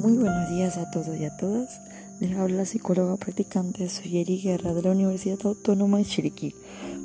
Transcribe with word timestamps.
Muy 0.00 0.16
buenos 0.16 0.48
días 0.48 0.78
a 0.78 0.90
todos 0.90 1.14
y 1.18 1.26
a 1.26 1.36
todas. 1.36 1.82
Les 2.20 2.34
habla 2.34 2.56
la 2.56 2.64
psicóloga 2.64 3.16
practicante 3.16 3.86
Suyeri 3.90 4.40
Guerra 4.40 4.72
de 4.72 4.80
la 4.80 4.92
Universidad 4.92 5.38
Autónoma 5.44 5.98
de 5.98 6.06
Chiriquí, 6.06 6.54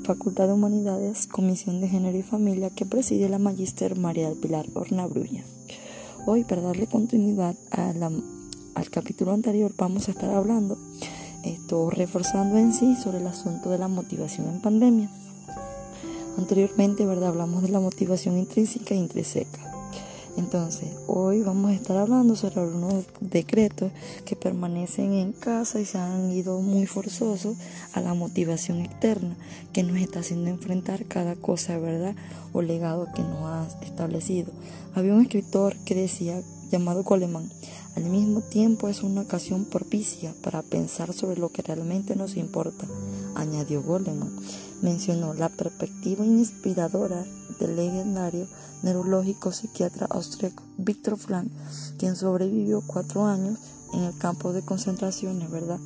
Facultad 0.06 0.47
de 0.47 0.54
Humanidades, 0.54 1.28
Comisión 1.28 1.81
de 1.81 1.89
Género 1.89 2.17
y 2.17 2.24
Familia 2.24 2.70
que 2.70 2.85
preside 2.85 3.28
la 3.28 3.38
Magíster 3.38 3.99
María 3.99 4.29
del 4.29 4.38
Pilar 4.38 4.67
Hornabruña. 4.74 5.44
Hoy, 6.26 6.46
para 6.46 6.62
darle 6.62 6.88
continuidad 6.88 7.58
al 7.70 8.89
capítulo 8.89 9.34
anterior, 9.34 9.74
vamos 9.78 10.07
a 10.07 10.12
estar 10.12 10.30
hablando, 10.30 10.78
esto 11.43 11.89
reforzando 11.89 12.57
en 12.57 12.71
sí 12.71 12.96
sobre 12.96 13.17
el 13.17 13.28
asunto 13.28 13.71
de 13.71 13.78
la 13.78 13.89
motivación 13.89 14.48
en 14.48 14.62
pandemia. 14.62 15.10
Anteriormente, 16.38 17.05
¿verdad? 17.05 17.30
Hablamos 17.30 17.62
de 17.62 17.70
la 17.70 17.81
motivación 17.81 18.38
intrínseca 18.38 18.95
e 18.95 18.99
intrínseca. 18.99 19.74
Entonces, 20.38 20.89
hoy 21.07 21.41
vamos 21.44 21.71
a 21.71 21.73
estar 21.73 21.95
hablando 21.95 22.35
sobre 22.35 22.59
algunos 22.59 23.05
decretos 23.21 23.91
que 24.25 24.35
permanecen 24.35 25.13
en 25.13 25.31
casa 25.31 25.80
y 25.80 25.85
se 25.85 25.98
han 25.98 26.30
ido 26.31 26.59
muy 26.59 26.85
forzosos 26.88 27.55
a 27.94 28.02
la 28.02 28.13
motivación 28.13 28.81
externa 28.81 29.38
que 29.71 29.84
nos 29.84 29.98
está 29.98 30.20
haciendo 30.20 30.49
enfrentar 30.49 31.05
cada 31.05 31.35
cosa, 31.35 31.77
¿verdad? 31.77 32.16
O 32.52 32.61
legado 32.61 33.08
que 33.16 33.21
nos 33.21 33.44
ha 33.44 33.67
establecido. 33.81 34.52
Había 34.94 35.13
un 35.13 35.21
escritor 35.21 35.75
que 35.85 35.95
decía, 35.95 36.41
llamado 36.70 37.05
Coleman, 37.05 37.49
al 37.95 38.03
mismo 38.03 38.41
tiempo 38.41 38.89
es 38.89 39.03
una 39.03 39.22
ocasión 39.22 39.63
propicia 39.63 40.33
para 40.44 40.61
pensar 40.63 41.13
sobre 41.13 41.39
lo 41.39 41.49
que 41.49 41.61
realmente 41.61 42.17
nos 42.17 42.36
importa, 42.36 42.86
añadió 43.36 43.81
Goleman. 43.81 44.36
Mencionó 44.81 45.33
la 45.33 45.47
perspectiva 45.47 46.25
inspiradora 46.25 47.25
del 47.59 47.76
legendario 47.76 48.48
neurológico 48.84 49.52
psiquiatra 49.52 50.08
austríaco 50.09 50.64
Viktor 50.78 51.17
Frank, 51.17 51.52
quien 51.97 52.16
sobrevivió 52.16 52.84
cuatro 52.86 53.25
años 53.25 53.59
en 53.94 54.03
el 54.03 54.17
campo 54.17 54.53
de 54.53 54.64
concentraciones, 54.64 55.50
¿verdad? 55.50 55.80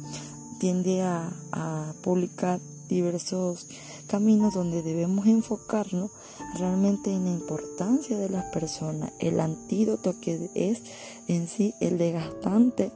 Tiende 0.59 1.01
a, 1.03 1.31
publicar 2.03 2.59
diversos 2.87 3.67
caminos 4.07 4.53
donde 4.53 4.81
debemos 4.81 5.27
enfocarnos 5.27 6.11
realmente 6.57 7.11
en 7.11 7.25
la 7.25 7.31
importancia 7.31 8.17
de 8.17 8.29
las 8.29 8.45
personas, 8.45 9.11
el 9.19 9.39
antídoto 9.39 10.19
que 10.19 10.49
es 10.55 10.81
en 11.27 11.47
sí 11.47 11.73
el 11.81 11.97
desgastante 11.97 12.91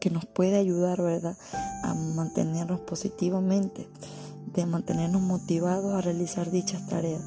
que 0.00 0.10
nos 0.10 0.24
puede 0.24 0.56
ayudar, 0.56 1.02
¿verdad?, 1.02 1.36
a 1.82 1.94
mantenernos 1.94 2.80
positivamente, 2.80 3.88
de 4.54 4.66
mantenernos 4.66 5.22
motivados 5.22 5.94
a 5.94 6.00
realizar 6.00 6.50
dichas 6.50 6.86
tareas 6.86 7.22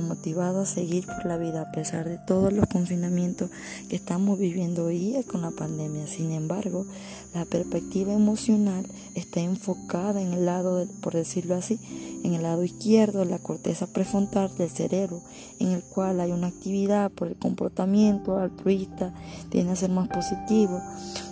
motivado 0.00 0.60
a 0.60 0.66
seguir 0.66 1.06
por 1.06 1.26
la 1.26 1.36
vida 1.36 1.62
a 1.62 1.72
pesar 1.72 2.08
de 2.08 2.18
todos 2.18 2.52
los 2.52 2.66
confinamientos 2.66 3.50
que 3.88 3.96
estamos 3.96 4.38
viviendo 4.38 4.84
hoy 4.84 4.98
día 4.98 5.22
con 5.22 5.42
la 5.42 5.50
pandemia. 5.50 6.06
Sin 6.06 6.32
embargo, 6.32 6.86
la 7.34 7.44
perspectiva 7.44 8.12
emocional 8.12 8.86
está 9.14 9.40
enfocada 9.40 10.20
en 10.20 10.32
el 10.32 10.46
lado, 10.46 10.86
por 11.00 11.14
decirlo 11.14 11.54
así, 11.54 11.78
en 12.24 12.34
el 12.34 12.42
lado 12.42 12.64
izquierdo 12.64 13.24
la 13.24 13.38
corteza 13.38 13.86
prefrontal 13.86 14.54
del 14.56 14.70
cerebro, 14.70 15.20
en 15.58 15.72
el 15.72 15.82
cual 15.82 16.20
hay 16.20 16.32
una 16.32 16.48
actividad 16.48 17.10
por 17.10 17.28
el 17.28 17.36
comportamiento 17.36 18.38
altruista, 18.38 19.14
tiene 19.50 19.70
a 19.70 19.76
ser 19.76 19.90
más 19.90 20.08
positivo, 20.08 20.80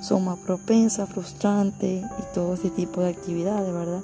son 0.01 0.25
más 0.25 0.39
propensas, 0.41 1.09
frustrantes 1.09 2.05
y 2.05 2.35
todo 2.35 2.55
ese 2.55 2.71
tipo 2.71 3.01
de 3.01 3.11
actividades, 3.11 3.73
¿verdad? 3.73 4.03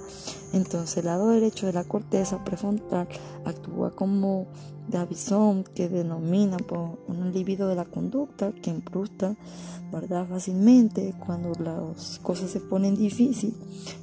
Entonces 0.53 0.97
el 0.99 1.07
lado 1.07 1.29
derecho 1.29 1.67
de 1.67 1.73
la 1.73 1.85
corteza 1.85 2.45
prefrontal 2.45 3.09
actúa 3.45 3.91
como 3.93 4.47
Davison, 4.89 5.63
que 5.63 5.89
denomina 5.89 6.57
por 6.57 6.99
un 7.07 7.33
libido 7.33 7.69
de 7.69 7.77
la 7.77 7.85
conducta 7.85 8.53
que 8.53 8.71
imprusta 8.71 9.37
¿verdad? 9.93 10.27
fácilmente 10.29 11.15
cuando 11.25 11.53
las 11.63 12.19
cosas 12.21 12.51
se 12.51 12.61
ponen 12.61 12.97
difíciles 12.97 13.57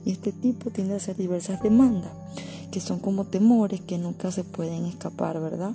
y 0.05 0.11
este 0.11 0.31
tipo 0.31 0.69
tiende 0.69 0.93
a 0.93 0.97
hacer 0.97 1.15
diversas 1.15 1.61
demandas 1.61 2.11
que 2.77 2.81
son 2.81 2.99
como 2.99 3.25
temores 3.25 3.81
que 3.81 3.97
nunca 3.97 4.29
se 4.29 4.43
pueden 4.43 4.85
escapar, 4.85 5.41
¿verdad? 5.41 5.71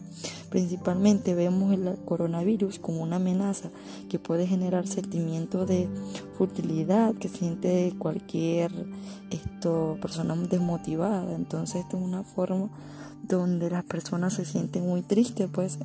Principalmente 0.51 1.35
vemos 1.35 1.73
el 1.73 1.97
coronavirus 2.05 2.79
como 2.79 3.03
una 3.03 3.17
amenaza 3.17 3.71
que 4.09 4.21
puede 4.21 4.47
generar 4.47 4.87
sentimientos 4.87 5.67
de 5.67 5.89
futilidad 6.39 7.13
que 7.17 7.29
siente 7.29 7.93
cualquier 7.99 8.71
esto, 9.31 9.99
persona 10.01 10.37
desmotivada. 10.37 11.35
Entonces, 11.35 11.81
esto 11.81 11.97
es 11.97 12.05
una 12.05 12.23
forma 12.23 12.71
donde 13.25 13.69
las 13.69 13.83
personas 13.83 14.35
se 14.35 14.45
sienten 14.45 14.87
muy 14.87 15.03
tristes, 15.03 15.51
pues 15.53 15.81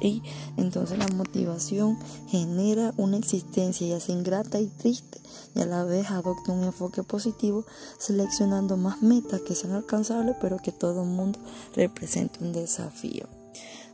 y 0.00 0.22
entonces 0.56 0.98
la 0.98 1.08
motivación 1.08 1.98
genera 2.28 2.92
una 2.96 3.16
existencia 3.16 3.86
ya 3.86 4.00
sea 4.00 4.14
ingrata 4.14 4.60
y 4.60 4.66
triste 4.66 5.20
y 5.54 5.60
a 5.60 5.66
la 5.66 5.84
vez 5.84 6.10
adopta 6.10 6.52
un 6.52 6.64
enfoque 6.64 7.02
positivo 7.02 7.64
seleccionando 7.98 8.76
más 8.76 9.02
metas 9.02 9.40
que 9.42 9.54
sean 9.54 9.74
alcanzables 9.74 10.36
pero 10.40 10.58
que 10.58 10.72
todo 10.72 11.02
el 11.02 11.08
mundo 11.08 11.38
represente 11.74 12.44
un 12.44 12.52
desafío. 12.52 13.26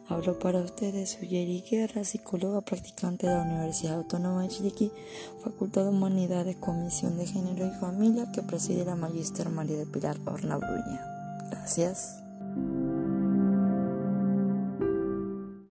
Hablo 0.07 0.39
para 0.39 0.61
ustedes, 0.61 1.13
soy 1.13 1.29
Yeri 1.29 1.63
Guerra, 1.63 2.05
psicóloga 2.05 2.61
practicante 2.61 3.27
de 3.27 3.35
la 3.35 3.43
Universidad 3.43 3.95
Autónoma 3.95 4.43
de 4.43 4.49
Chiriquí, 4.49 4.93
Facultad 5.43 5.85
de 5.85 5.89
Humanidades, 5.89 6.57
Comisión 6.57 7.17
de 7.17 7.27
Género 7.27 7.67
y 7.67 7.81
Familia 7.81 8.31
que 8.31 8.43
preside 8.43 8.85
la 8.85 8.97
Magíster 8.97 9.49
María 9.49 9.79
de 9.79 9.87
Pilar 9.87 10.19
Horna 10.27 10.59
Bruña. 10.59 11.01
Gracias. 11.49 12.23